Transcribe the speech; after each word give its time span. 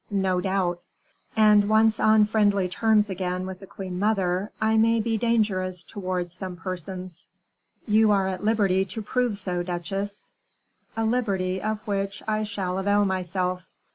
"No 0.09 0.41
doubt." 0.41 0.81
"And 1.37 1.69
once 1.69 1.99
on 1.99 2.25
friendly 2.25 2.67
terms 2.67 3.07
again 3.07 3.45
with 3.45 3.59
the 3.59 3.67
queen 3.67 3.99
mother, 3.99 4.51
I 4.59 4.75
may 4.75 4.99
be 4.99 5.15
dangerous 5.19 5.83
towards 5.83 6.33
some 6.33 6.55
persons." 6.57 7.27
"You 7.85 8.09
are 8.09 8.27
at 8.27 8.43
liberty 8.43 8.83
to 8.83 9.01
prove 9.03 9.37
so, 9.37 9.61
duchesse." 9.61 10.31
"A 10.97 11.05
liberty 11.05 11.61
of 11.61 11.85
which 11.85 12.23
I 12.27 12.41
shall 12.45 12.79
avail 12.79 13.05
myself." 13.05 13.61